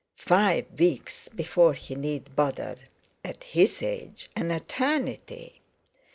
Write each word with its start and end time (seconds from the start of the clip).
Five 0.17 0.65
weeks 0.79 1.27
before 1.29 1.73
he 1.73 1.93
need 1.93 2.35
bother, 2.35 2.73
at 3.23 3.43
his 3.43 3.83
age 3.83 4.31
an 4.35 4.49
eternity! 4.49 5.61